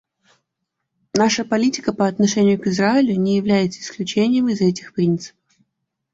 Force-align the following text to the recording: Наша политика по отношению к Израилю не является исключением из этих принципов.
Наша 1.13 1.45
политика 1.45 1.93
по 1.93 2.07
отношению 2.07 2.59
к 2.59 2.65
Израилю 2.65 3.13
не 3.19 3.37
является 3.37 3.81
исключением 3.81 4.49
из 4.49 4.59
этих 4.59 4.93
принципов. 4.95 5.37